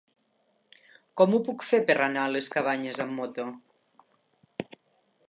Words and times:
Com 1.21 1.35
ho 1.37 1.41
puc 1.49 1.65
fer 1.73 1.81
per 1.91 1.97
anar 2.05 2.25
a 2.29 2.31
les 2.37 2.49
Cabanyes 2.57 3.01
amb 3.05 3.15
moto? 3.21 3.49